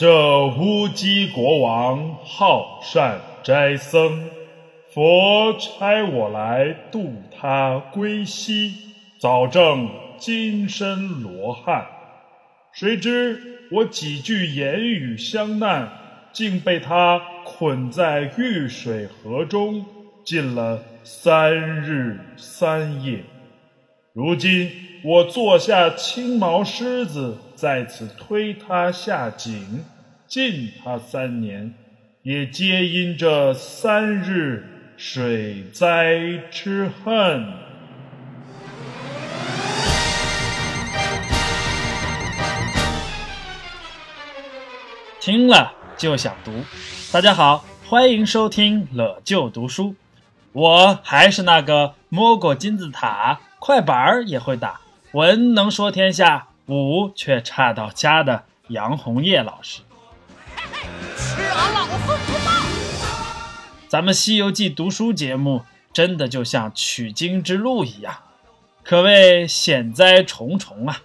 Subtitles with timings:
[0.00, 4.30] 这乌鸡国王好善斋僧，
[4.94, 8.72] 佛差我来度他归西，
[9.18, 11.86] 早证金身罗汉。
[12.72, 15.90] 谁知我几句言语相难，
[16.32, 19.84] 竟被他捆在玉水河中，
[20.24, 23.22] 禁了三日三夜。
[24.14, 24.70] 如今
[25.04, 29.84] 我坐下青毛狮子，在此推他下井，
[30.26, 31.74] 禁他三年，
[32.22, 37.52] 也皆因这三日水灾之恨。
[45.20, 46.64] 听了就想读。
[47.12, 49.94] 大家好，欢迎收听了就读书，
[50.52, 54.80] 我还是那个摸过金字塔、快板儿也会打、
[55.12, 59.82] 文能说天下、武却差到家的杨红叶老师。
[61.16, 62.62] 吃俺老孙不当！
[63.88, 65.62] 咱们《西游记》读书节目
[65.92, 68.18] 真的就像取经之路一样，
[68.84, 71.02] 可谓险灾重重啊！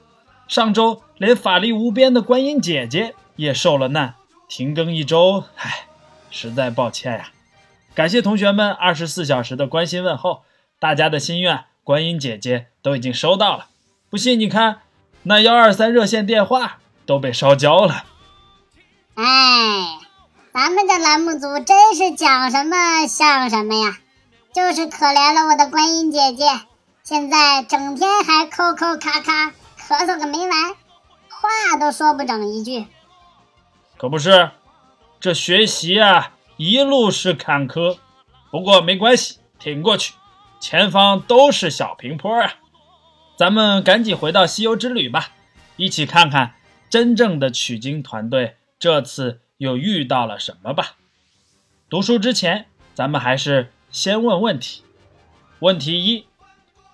[0.47, 4.13] 上周连法力无边的观音姐姐也受了难，
[4.47, 5.87] 停更一周，唉，
[6.29, 7.31] 实在抱歉呀。
[7.95, 10.43] 感谢同学们二十四小时的关心问候，
[10.77, 13.69] 大家的心愿，观音姐姐都已经收到了。
[14.11, 14.81] 不信你看，
[15.27, 18.03] 那幺二三热线电话都被烧焦了。
[19.15, 19.97] 哎，
[20.53, 23.97] 咱们的栏目组真是讲什么像什么呀，
[24.53, 26.45] 就是可怜了我的观音姐姐，
[27.03, 30.51] 现在整天还抠抠咔咔，咳嗽个没完，
[31.29, 32.85] 话都说不整一句。
[33.97, 34.51] 可不是，
[35.19, 37.97] 这学习啊，一路是坎坷，
[38.51, 40.13] 不过没关系，挺过去，
[40.59, 42.53] 前方都是小平坡啊。
[43.37, 45.31] 咱们赶紧回到西游之旅吧，
[45.75, 46.55] 一起看看
[46.89, 50.95] 真正的取经团队这次又遇到了什么吧。
[51.89, 54.83] 读书之前，咱们还是先问问题。
[55.59, 56.25] 问题一：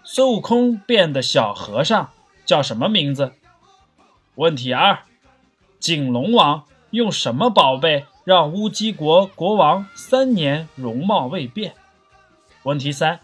[0.04, 2.10] 孙悟空变的小和尚
[2.44, 3.34] 叫什么名字？
[4.36, 5.04] 问题二：
[5.80, 6.64] 景龙王。
[6.90, 11.74] 用什么宝贝让乌鸡国国王三年容貌未变？
[12.64, 13.22] 问题三：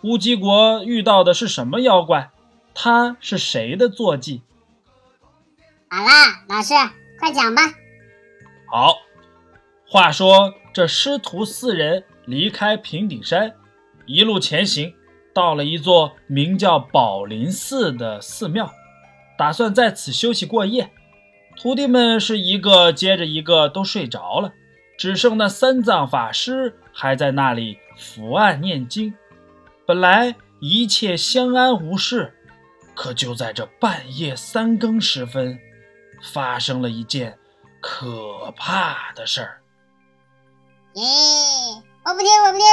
[0.00, 2.30] 乌鸡国遇到的是什么妖怪？
[2.74, 4.42] 他是谁的坐骑？
[5.88, 6.74] 好啦，老师，
[7.20, 7.62] 快讲吧。
[8.66, 8.96] 好，
[9.88, 13.54] 话说这师徒四人离开平顶山，
[14.06, 14.92] 一路前行，
[15.32, 18.72] 到了一座名叫宝林寺的寺庙，
[19.38, 20.90] 打算在此休息过夜。
[21.56, 24.52] 徒弟们是一个接着一个都睡着了，
[24.98, 29.14] 只剩那三藏法师还在那里伏案念经。
[29.86, 32.34] 本来一切相安无事，
[32.94, 35.58] 可就在这半夜三更时分，
[36.22, 37.38] 发生了一件
[37.80, 39.60] 可怕的事儿。
[40.94, 42.66] 咦，我不听，我不听。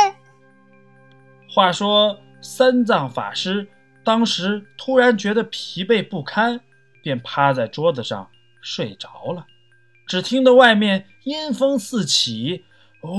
[1.53, 3.67] 话说三藏法师
[4.03, 6.61] 当时突然觉得疲惫不堪，
[7.03, 8.29] 便趴在桌子上。
[8.63, 9.47] 睡着了，
[10.05, 12.63] 只听得外面阴风四起，
[13.01, 13.09] 哦，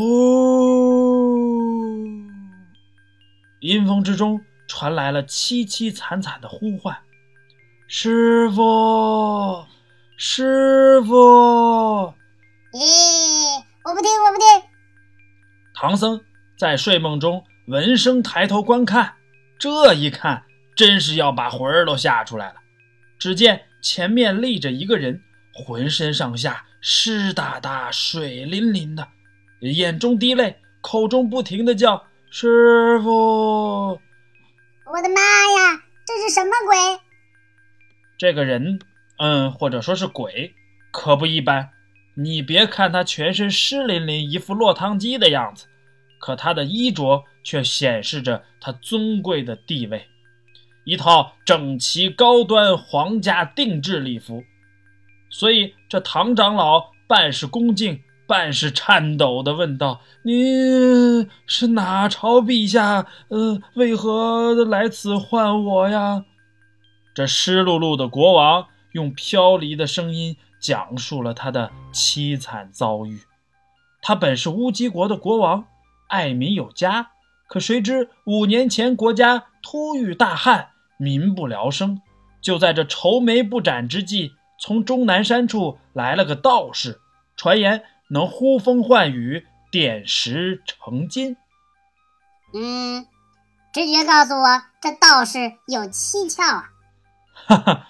[3.58, 6.96] 阴风之中传来了凄凄惨惨的呼唤
[7.88, 9.64] ：“师傅，
[10.16, 12.14] 师傅！”
[12.72, 14.68] 咦，我不听，我不听。
[15.74, 16.20] 唐僧
[16.56, 19.14] 在睡梦中闻声抬头观看，
[19.58, 22.56] 这一看，真是要把魂儿都吓出来了。
[23.18, 25.22] 只见前面立着一个人。
[25.54, 29.06] 浑身上下湿哒哒、水淋淋的，
[29.60, 34.00] 眼中滴泪，口中不停的叫“师傅”。
[34.92, 36.76] 我的妈呀，这是什么鬼？
[38.18, 38.78] 这个人，
[39.16, 40.52] 嗯，或者说是鬼，
[40.90, 41.70] 可不一般。
[42.14, 45.64] 你别看他全身湿淋淋，一副落汤鸡的样子，
[46.20, 50.06] 可他的衣着却显示着他尊贵的地位，
[50.84, 54.44] 一套整齐高端皇家定制礼服。
[55.30, 63.06] 所以，这唐长老办事恭敬，半是颤抖地问道：“您是哪朝陛下？
[63.28, 66.24] 呃，为何来此唤我呀？”
[67.14, 73.20] 这湿漉漉的国王用飘离的声音讲述了他的凄惨遭遇。
[74.00, 75.66] 他本是乌鸡国的国王，
[76.08, 77.10] 爱民有加，
[77.48, 82.00] 可谁知五年前国家突遇大旱，民不聊生。
[82.40, 86.98] 就在这愁眉不展之际，从终南山处来了个道士，
[87.36, 91.38] 传言能呼风唤雨、点石成金。
[92.52, 93.06] 嗯，
[93.72, 96.70] 直觉告诉我，这道士有蹊跷啊！
[97.32, 97.88] 哈哈，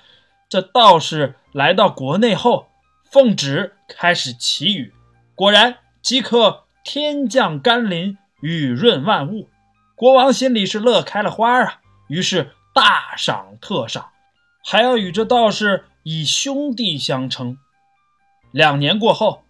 [0.48, 2.68] 这道士来到国内后，
[3.10, 4.94] 奉旨开始祈雨，
[5.34, 9.48] 果然即刻天降甘霖，雨润万物。
[9.96, 14.10] 国王心里是乐开了花啊，于是大赏特赏，
[14.64, 17.58] 还要与这道士以兄弟相称。
[18.52, 19.42] 两年过后，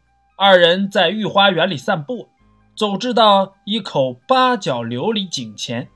[0.45, 2.29] 二人在御花园里散步，
[2.75, 5.89] 走至到一口八角琉璃井前，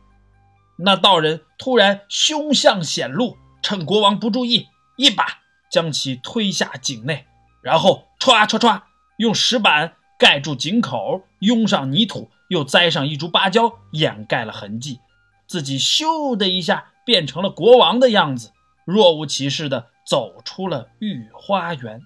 [0.78, 5.26] 那道人突然凶相显露，趁国王不注意，一把
[5.68, 7.26] 将其推下井内，
[7.60, 8.82] 然后歘歘歘
[9.16, 15.00] 用石板盖住井口，拥上泥土，又栽上一株芭蕉掩盖了痕迹，
[15.48, 18.52] 自己咻的一下变成了国王的样子，
[18.84, 22.00] 若无其事的走出了御花园。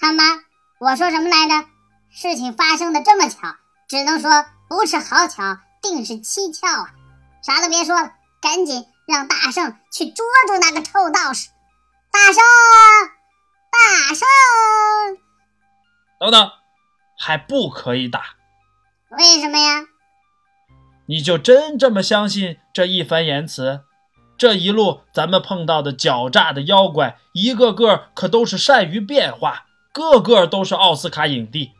[0.00, 0.22] 看吧，
[0.78, 1.66] 我说什么来着？
[2.10, 3.56] 事情发生的这么巧，
[3.88, 6.90] 只能说不是好巧，定是蹊跷啊！
[7.42, 8.12] 啥都别说了，
[8.42, 11.48] 赶紧让大圣去捉住那个臭道士！
[12.12, 12.42] 大圣，
[13.72, 14.28] 大圣，
[16.20, 16.50] 等等，
[17.18, 18.36] 还不可以打？
[19.16, 19.86] 为什么呀？
[21.06, 23.84] 你就真这么相信这一番言辞？
[24.36, 29.65] 这一路咱们碰到的狡诈的妖怪，一个个可都是善于变化。
[29.96, 31.72] 个个都是奥斯卡影帝，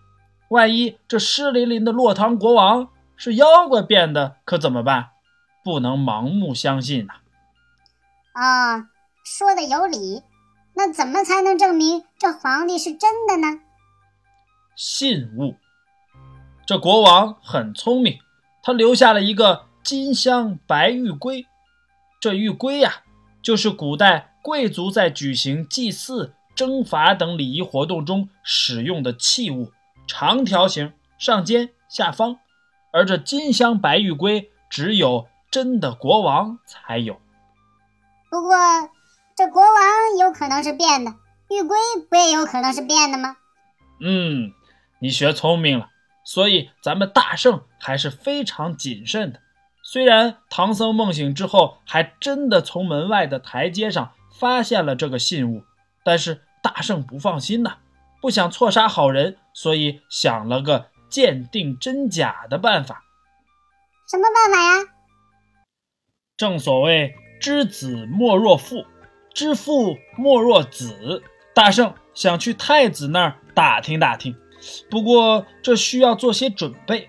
[0.49, 5.11] 万一这湿淋淋的落汤国王是妖怪变的，可怎么办？
[5.63, 7.13] 不能盲目相信呐！
[8.33, 8.89] 啊，
[9.23, 10.23] 说的有理。
[10.73, 13.61] 那怎么才能证明这皇帝是真的呢？
[14.75, 15.57] 信物。
[16.67, 18.19] 这国王很聪明，
[18.63, 21.47] 他留下了一个金镶白玉龟。
[22.19, 23.03] 这玉龟呀，
[23.43, 26.33] 就是古代贵族在举行祭祀。
[26.56, 29.70] 征伐等礼仪活动中使用的器物，
[30.08, 32.38] 长条形，上尖下方，
[32.93, 37.20] 而这金镶白玉龟只有真的国王才有。
[38.31, 38.56] 不过，
[39.37, 41.12] 这国王有可能是变的，
[41.50, 41.76] 玉龟
[42.08, 43.37] 不也有可能是变的吗？
[44.00, 44.50] 嗯，
[44.99, 45.91] 你学聪明了，
[46.25, 49.41] 所以咱们大圣还是非常谨慎的。
[49.82, 55.62] 虽然唐僧梦醒之后，还真的从门外的台阶上发现了这个信物，
[56.03, 56.41] 但是。
[56.67, 57.77] 大圣不放心呐，
[58.21, 63.05] 不想错杀好人，所以想了个鉴定真假的办法。
[64.11, 64.89] 什么办法呀？
[66.37, 68.85] 正所谓知子莫若父，
[69.33, 71.23] 知父莫若子。
[71.55, 74.35] 大圣想去太子那儿打听打听，
[74.91, 77.09] 不过这需要做些准备。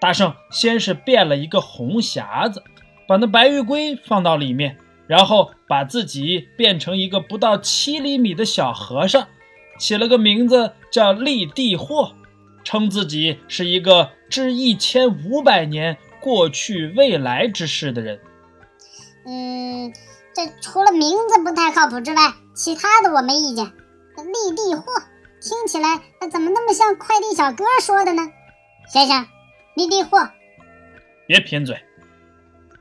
[0.00, 2.62] 大圣先是变了一个红匣子，
[3.08, 4.78] 把那白玉龟放到里面。
[5.06, 9.26] 然后把自己变成一个不到七厘米的小和尚，
[9.78, 12.14] 起了个名字叫立地货，
[12.64, 18.20] 称自己是一个知一千五百年过去未来之事的人。
[19.26, 19.92] 嗯，
[20.34, 23.64] 这除了名字不太靠谱之外，其他的我没意见。
[23.64, 24.84] 立地货
[25.40, 26.00] 听起来
[26.30, 28.22] 怎么那么像快递小哥说的呢？
[28.92, 29.26] 先生，
[29.74, 30.28] 立地货，
[31.26, 31.76] 别贫嘴。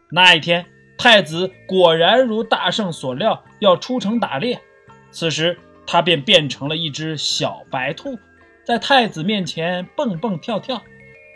[0.09, 0.65] 那一天。
[1.01, 4.61] 太子果然如大圣所料，要出城打猎。
[5.09, 8.19] 此时他便变成了一只小白兔，
[8.63, 10.79] 在太子面前蹦蹦跳跳。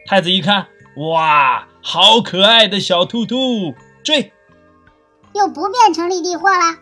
[0.06, 0.68] 太子一看，
[0.98, 3.74] 哇，好可爱的小兔兔，
[4.04, 4.32] 追！
[5.34, 6.78] 又不变成立地货了？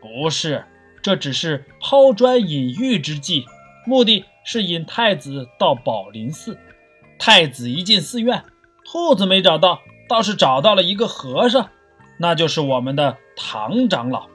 [0.00, 0.64] 不是，
[1.02, 3.44] 这只是抛砖引玉之计，
[3.84, 6.56] 目的是引太子到宝林寺。
[7.18, 8.44] 太子一进寺院，
[8.84, 11.68] 兔子没找到，倒是找到了一个和尚。
[12.18, 14.26] 那就是我们的唐长老，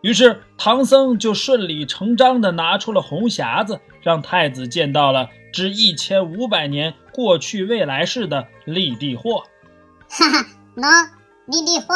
[0.00, 9.44] 于是唐僧就顺理成章地拿出了红匣子，让太子见到了值一千五百年过去未来世的立地货。
[10.10, 11.08] 哈哈，喏，
[11.46, 11.94] 立地货。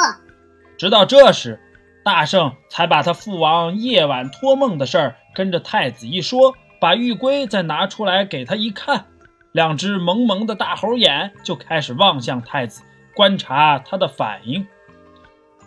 [0.76, 1.61] 直到这时，
[2.04, 9.06] 大圣才把他父王夜晚托梦的事儿跟着太子一说，把玉龟再拿出来给他一看，
[9.52, 12.82] 两只萌萌的大猴眼就开始望向太子，
[13.14, 14.66] 观察他的反应。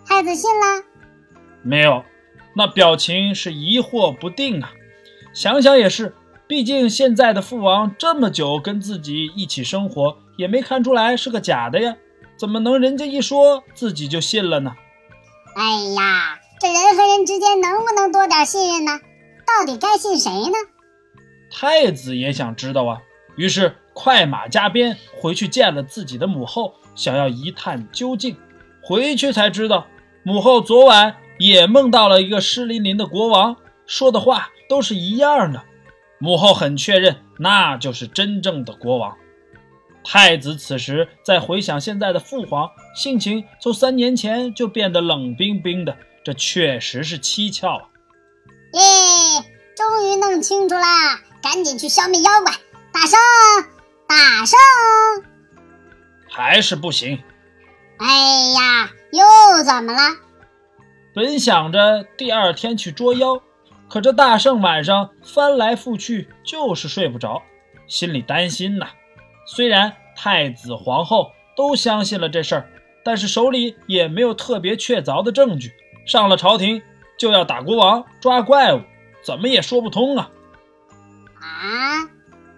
[0.08, 0.84] 太子信了？
[1.64, 2.04] 没有，
[2.56, 4.72] 那表情是疑惑不定啊。
[5.34, 6.16] 想想也是，
[6.48, 11.98] 毕竟现在的父王这么久跟自己一起生活，也没看出来是个假的呀，
[12.38, 14.76] 怎么能人家一说自己就信了呢？
[15.56, 15.64] 哎
[15.96, 19.00] 呀，这人和人之间能不能多点信任呢？
[19.46, 20.58] 到底该信谁呢？
[21.52, 23.02] 太子也想知道啊，
[23.36, 28.38] 于是快马加鞭回去见了自己的母后，想要一探究竟。
[28.82, 29.88] 回去才知道。
[30.26, 35.62] 母后昨晚也梦到了一个湿淋淋的国王，说的话都是一样的。
[36.18, 39.16] 母后很确认，那就是真正的国王。
[40.04, 47.84] 太子此时在回想现在的父皇，性情从三年前就变得冷冰冰的，这确实是蹊跷啊！
[48.74, 48.82] 耶，
[49.76, 51.20] 终于弄清楚啦！
[51.44, 52.52] 赶紧去消灭妖怪！
[52.92, 53.20] 大圣，
[54.08, 54.58] 大圣！
[56.28, 57.22] 还是不行。
[58.00, 58.08] 哎
[58.56, 60.00] 呀，又怎么了？
[61.14, 63.42] 本想着第二天去捉妖，
[63.90, 67.42] 可这大圣晚上翻来覆去就是睡不着，
[67.88, 68.88] 心里担心呐。
[69.48, 72.70] 虽然太子皇后都相信了这事儿，
[73.04, 75.72] 但是手里也没有特别确凿的证据。
[76.06, 76.82] 上了朝廷
[77.18, 78.82] 就要打国王、抓怪物，
[79.24, 80.30] 怎么也说不通啊！
[81.40, 82.10] 啊，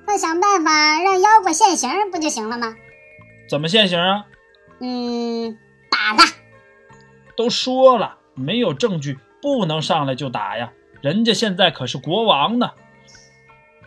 [0.08, 2.74] 那想办法让妖怪现形不就行了吗？
[3.50, 4.26] 怎么现形啊？
[4.80, 5.58] 嗯，
[5.92, 6.34] 打他！
[7.38, 10.72] 都说了没有证据，不能上来就打呀。
[11.02, 12.72] 人家现在可是国王呢。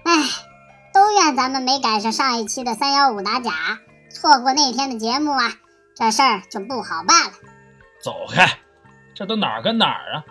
[0.04, 0.12] 哎，
[0.95, 3.50] 都怨咱们没赶上上一期的三幺五打假，
[4.09, 5.52] 错过那天的节目啊，
[5.95, 7.33] 这事儿就不好办了。
[8.00, 8.47] 走开！
[9.12, 10.25] 这都哪儿跟哪儿啊？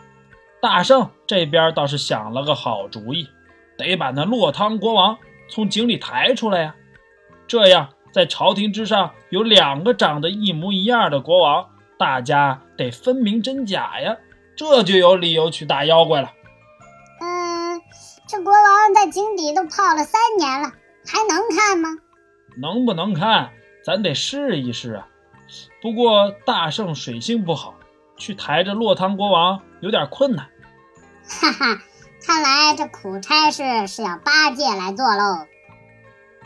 [0.62, 3.30] 大圣这边倒是想了个好主意，
[3.78, 5.18] 得把那落汤国王
[5.50, 6.76] 从井里抬出来呀。
[7.48, 14.18] 这样，在朝廷之上有两个长得一模一样的国王，大家得分明真假呀。
[14.56, 16.32] 这就有理由去打妖怪了。
[17.22, 17.82] 嗯，
[18.28, 20.72] 这国王在井底都泡了三年了，
[21.06, 21.90] 还能看吗？
[22.58, 23.52] 能不能看，
[23.86, 25.08] 咱得试一试啊。
[25.82, 27.76] 不过大圣水性不好。
[28.22, 30.50] 去抬着落汤国王有点困难，
[31.26, 31.82] 哈哈，
[32.22, 35.46] 看来这苦差事是要八戒来做喽。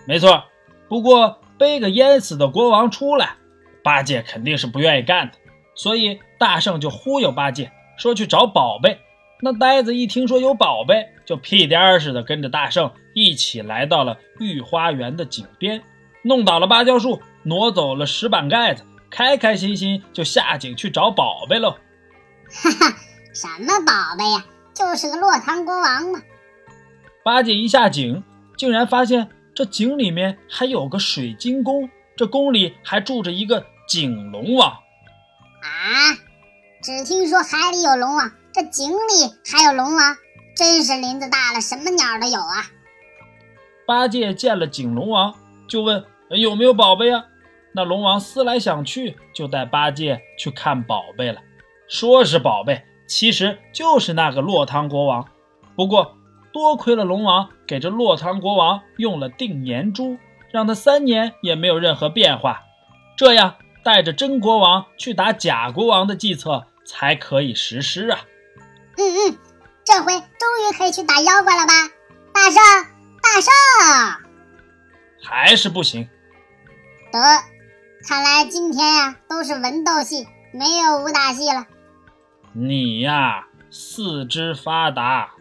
[0.06, 0.44] 没错，
[0.88, 3.38] 不过背个淹死的国王出来，
[3.84, 5.38] 八戒肯定是不愿意干的，
[5.76, 9.00] 所以大圣就忽悠八戒说去找宝贝。
[9.42, 15.84] 那呆子一听说有宝贝，就屁颠儿似的跟着大圣一起来到了御花园的井边，
[16.24, 18.86] 弄倒了芭蕉树，挪走了石板盖子。
[19.10, 21.76] 开开心心就下井去找宝贝喽！
[22.50, 22.98] 哈哈，
[23.32, 24.44] 什么宝贝呀？
[24.74, 26.20] 就是个落汤国王嘛！
[27.24, 28.24] 八戒一下井，
[28.58, 34.74] 竟然发现这井里面还有个水晶宫，这宫里还住着一个井龙王。
[35.64, 36.18] 啊！
[36.82, 40.18] 只听说海里有龙王，这井里还有龙王，
[40.56, 42.68] 真是林子大了，什么鸟都有啊！
[43.88, 45.34] 八戒见了井龙王，
[45.68, 47.26] 就问有没有宝贝呀？
[47.74, 51.42] 那龙王思来想去，就带八戒去看宝贝了。
[51.88, 55.26] 说是宝贝，其实就是那个落汤国王。
[55.76, 56.18] 不过
[56.52, 60.18] 多亏了龙王给这落汤国王用了定年珠，
[60.52, 62.62] 让他三年也没有任何变化。
[63.18, 68.20] 这样带着真国王去打假国王的计策才可以实施啊！
[68.98, 69.38] 嗯嗯，
[69.84, 71.74] 这回终于可以去打妖怪了吧？
[72.34, 72.62] 大圣，
[73.22, 74.24] 大圣，
[75.24, 76.08] 还是不行。
[77.12, 77.20] 得。
[78.06, 81.66] 看来今天呀都是文斗戏，没有武打戏了。
[82.52, 85.32] 你呀四肢发达，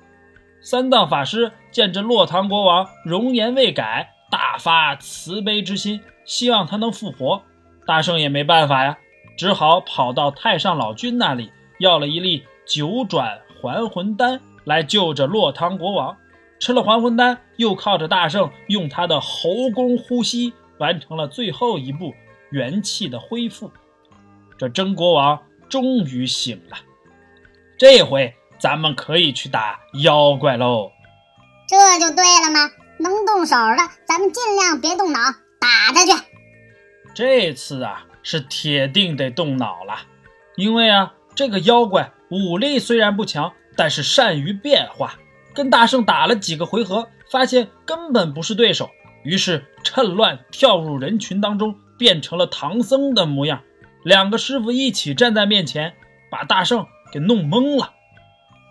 [0.62, 7.42] 三藏法师见这落唐国王容颜未改，大发慈悲之心，希望他能复活。
[7.86, 8.98] 大圣也没办法呀，
[9.36, 16.16] 只好跑到太上老君那里要了一粒九转还魂丹来救这落汤国王。
[16.58, 22.14] 吃了还魂丹，又靠着大圣用他的喉功呼吸，完成了最后一步。
[22.50, 23.70] 元气的恢复，
[24.58, 26.76] 这真国王终于醒了。
[27.78, 30.92] 这回咱们可以去打妖怪喽。
[31.66, 35.18] 这就对了嘛，能动手的咱们尽量别动脑，
[35.58, 36.12] 打他去。
[37.14, 40.00] 这次啊，是铁定得动脑了，
[40.56, 45.14] 因为啊，这个妖怪武力虽然不强，但是善于变化。
[45.54, 48.90] 跟大圣打了几个回合，发现根本不是对手，
[49.22, 51.78] 于是趁乱跳入人群当中。
[51.98, 53.62] 变成了唐僧的模样，
[54.02, 55.94] 两个师傅一起站在面前，
[56.28, 57.92] 把大圣给弄懵了。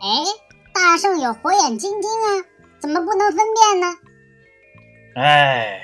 [0.01, 0.25] 哎，
[0.73, 2.27] 大圣有火眼金睛啊，
[2.81, 3.97] 怎么不能分辨呢？
[5.15, 5.81] 哎，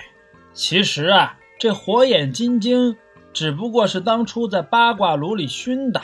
[0.54, 2.98] 其实啊，这火眼金睛
[3.34, 6.02] 只不过是当初在八卦炉里熏的，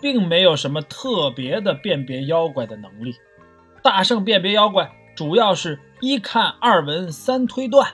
[0.00, 3.14] 并没有什么特别的辨别妖怪的能力。
[3.82, 7.88] 大圣辨别妖怪，主要是一看、二闻、三推断。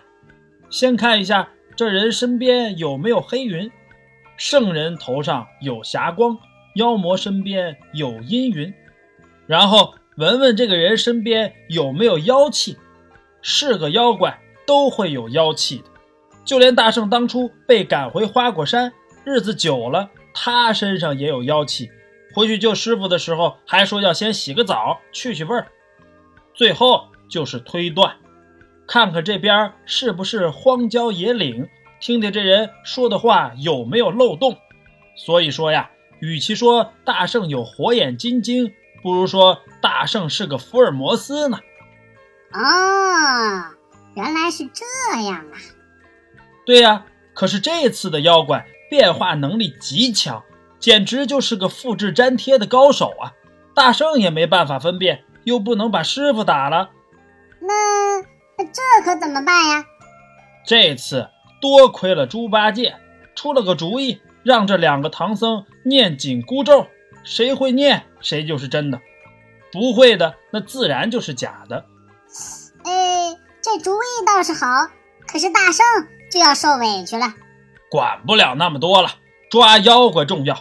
[0.70, 1.48] 先看一下。
[1.76, 3.70] 这人身边有没有黑云？
[4.38, 6.38] 圣人头上有霞光，
[6.74, 8.72] 妖魔身边有阴云。
[9.46, 12.78] 然后闻闻这个人身边有没有妖气，
[13.42, 15.84] 是个妖怪都会有妖气的。
[16.46, 18.92] 就连大圣当初被赶回花果山，
[19.24, 21.90] 日子久了，他身上也有妖气。
[22.32, 25.66] 回去救师傅的时候，还说要先洗个澡去去味儿。
[26.54, 28.14] 最后就是推断。
[28.86, 31.68] 看看这边是不是荒郊野岭，
[32.00, 34.56] 听听这人说的话有没有漏洞。
[35.16, 38.72] 所以说呀，与其说大圣有火眼金睛，
[39.02, 41.58] 不如说大圣是个福尔摩斯呢。
[42.52, 42.60] 哦，
[44.14, 45.58] 原来是这样啊！
[46.66, 50.42] 对呀，可是这次的妖怪变化能力极强，
[50.78, 53.32] 简直就是个复制粘贴的高手啊！
[53.74, 56.90] 大圣也没办法分辨，又不能把师傅打了，
[57.60, 58.22] 那
[58.64, 59.84] 这可怎么办呀？
[60.66, 61.28] 这次
[61.60, 62.96] 多亏了猪八戒
[63.34, 66.86] 出了个主意，让这两个唐僧念紧箍咒，
[67.22, 69.00] 谁会念谁就是真的，
[69.70, 71.84] 不会的那自然就是假的。
[72.84, 74.88] 哎，这主意倒是好，
[75.28, 75.84] 可是大圣
[76.36, 77.32] 就要受委屈了。
[77.90, 79.08] 管不了那么多了，
[79.50, 80.58] 抓妖怪重要。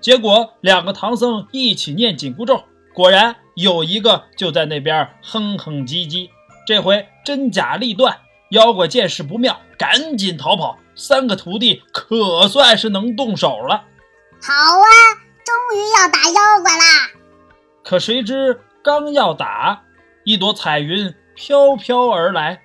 [0.00, 2.62] 结果两个唐僧一起念紧箍咒，
[2.92, 6.28] 果然有一个就在那边哼哼唧唧。
[6.66, 8.18] 这回真假立断，
[8.50, 10.78] 妖怪见势不妙，赶紧逃跑。
[10.94, 13.82] 三个徒弟可算是能动手了。
[14.42, 14.86] 好啊，
[15.42, 16.84] 终于要打妖怪啦！
[17.82, 19.84] 可谁知刚要打，
[20.24, 22.60] 一朵彩云飘飘而来。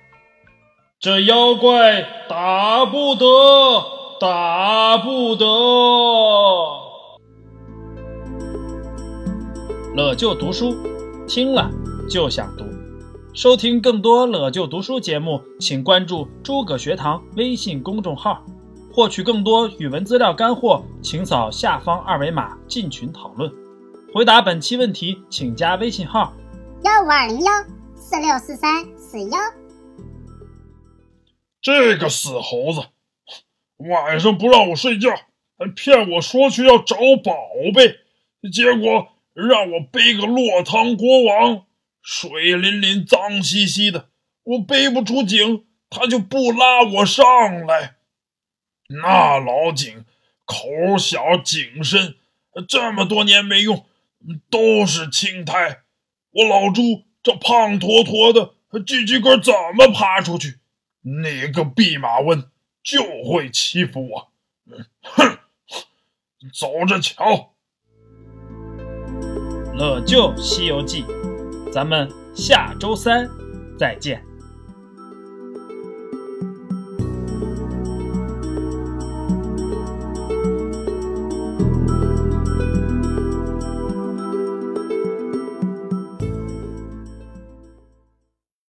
[1.02, 3.24] 这妖怪打不得，
[4.20, 5.46] 打不得。
[9.96, 10.76] 乐就读书，
[11.26, 11.70] 听了
[12.06, 12.66] 就想读。
[13.32, 18.44] 收听更多乐就读书节目，请关注诸葛学堂微信公众号。
[18.92, 23.50] 获取更多语文资料干货，请扫下方二维码进群讨论。
[24.12, 26.34] 回答本期问题，请加微信号
[26.82, 27.50] 幺五二零幺
[27.94, 29.38] 四六四三四幺。
[31.62, 32.86] 这个死猴子，
[33.76, 35.10] 晚上不让我睡觉，
[35.58, 37.32] 还骗我说去要找宝
[37.74, 37.98] 贝，
[38.50, 41.66] 结果让我背个落汤国王。
[42.02, 44.08] 水淋淋、脏兮兮的，
[44.42, 47.24] 我背不出井，他就不拉我上
[47.66, 47.96] 来。
[48.88, 50.06] 那老井
[50.46, 52.16] 口小井深，
[52.66, 53.84] 这么多年没用，
[54.48, 55.80] 都是青苔。
[56.30, 58.54] 我老朱这胖坨坨的
[58.86, 60.59] 锯锯根怎么爬出去？
[61.02, 62.50] 你个弼马温
[62.82, 64.32] 就会欺负我。
[65.02, 65.38] 哼，
[66.52, 67.54] 走着瞧。
[69.74, 71.02] 乐就《西游记》。
[71.72, 73.28] 咱们下周三
[73.78, 74.24] 再见。